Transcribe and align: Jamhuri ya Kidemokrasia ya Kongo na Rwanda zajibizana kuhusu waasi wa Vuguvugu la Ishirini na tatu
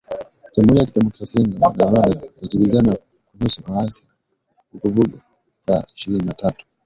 Jamhuri 0.55 0.79
ya 0.79 0.85
Kidemokrasia 0.87 1.41
ya 1.41 1.49
Kongo 1.59 1.77
na 1.83 1.89
Rwanda 1.91 2.21
zajibizana 2.35 2.97
kuhusu 3.31 3.61
waasi 3.67 4.03
wa 4.03 4.63
Vuguvugu 4.73 5.19
la 5.67 5.87
Ishirini 5.95 6.25
na 6.25 6.33
tatu 6.33 6.65